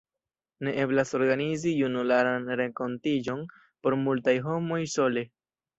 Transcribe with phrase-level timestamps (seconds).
[0.67, 3.47] Ne eblas organizi junularan renkontiĝon
[3.85, 5.31] por multaj homoj sole.